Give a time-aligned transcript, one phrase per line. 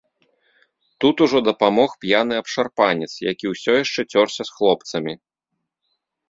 [1.03, 5.13] Тут ужо дапамог п'яны абшарпанец, які ўсё яшчэ цёрся з хлопцамі.